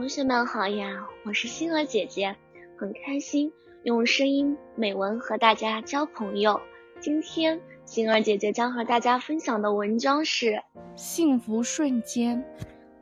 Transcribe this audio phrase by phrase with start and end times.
[0.00, 2.34] 同学们好呀，我是星儿姐姐，
[2.74, 6.58] 很开心用声音美文和大家交朋友。
[6.98, 10.52] 今天星儿姐姐将和大家分享的文章是
[10.96, 12.42] 《幸福瞬间》。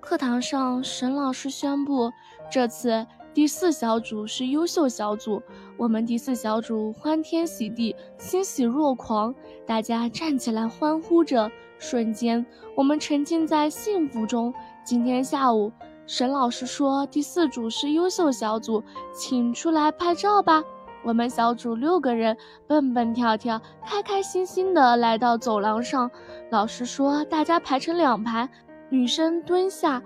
[0.00, 2.10] 课堂上，沈老师宣布，
[2.50, 5.42] 这次第四小组是优秀小组。
[5.76, 9.34] 我们第四小组欢天喜地，欣喜若狂，
[9.66, 11.52] 大家站起来欢呼着。
[11.78, 14.54] 瞬间，我们沉浸在幸福中。
[14.82, 15.70] 今天下午。
[16.06, 20.62] 沈老师说：“第四组是优秀小组，请出来拍照吧。”
[21.02, 22.36] 我们小组六个人
[22.66, 26.10] 蹦蹦跳跳、开开心心地来到走廊上。
[26.50, 28.48] 老师说：“大家排成两排，
[28.88, 30.00] 女生蹲下，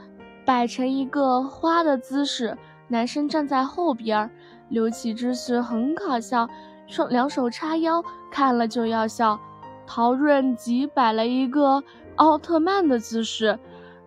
[0.47, 2.55] 摆成一个花的姿势；
[2.89, 4.31] 男生站在后边，
[4.71, 6.49] 刘启姿势很搞笑，
[6.87, 9.39] 双两手叉腰，看了就要笑。
[9.87, 11.83] 陶润吉摆了一个
[12.17, 13.59] 奥特曼的姿势。”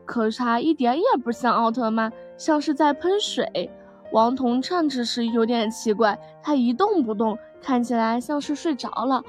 [0.05, 3.69] 可是他一点也不像奥特曼，像是在喷水。
[4.11, 9.23] 王彤站着时有点奇怪，他一动不动，看起来像是睡着了。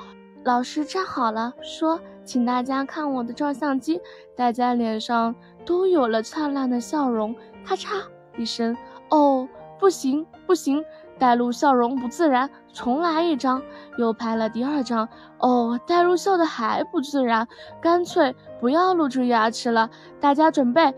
[0.45, 3.99] 老师站好了，说：“请大家看我的照相机。”
[4.37, 7.35] 大家脸上都有了灿烂的笑容。
[7.65, 8.03] 咔嚓
[8.37, 8.77] 一声，
[9.09, 9.49] 哦，
[9.81, 10.85] 不行不行。
[11.19, 13.63] 带露笑容不自然，重来一张，
[13.99, 15.09] 又拍了第二张。
[15.39, 17.47] 哦，带露笑的还不自然，
[17.81, 19.89] 干脆不要露出牙齿了。
[20.21, 20.95] 大家准备，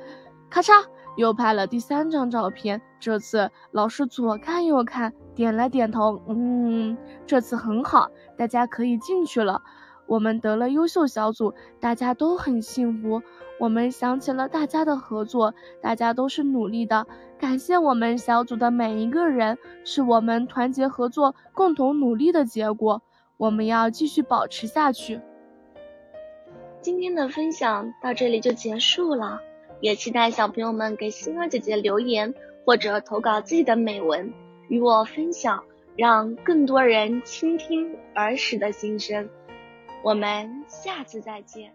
[0.49, 0.85] 咔嚓，
[1.17, 2.81] 又拍了第三张照片。
[2.99, 9.63] 这次老师左看右看，点了点头，嗯，这次很好，大家可以进去了。
[10.07, 13.23] 我们得了优秀小组，大家都很幸福。
[13.59, 17.07] 我们想起了大家的合作，大家都是努力的。
[17.39, 23.03] 感谢我们小组的每一个人，是我们团结合作、共同努力的结果。
[23.37, 25.21] 我们要继续保持下去。
[26.81, 29.41] 今天的分享到这里就结束了，
[29.81, 32.33] 也期待小朋友们给星儿姐姐留言
[32.65, 34.33] 或者投稿自己的美文
[34.69, 35.65] 与我分享，
[35.97, 39.29] 让更多人倾听儿时的心声。
[40.03, 41.73] 我们下次再见。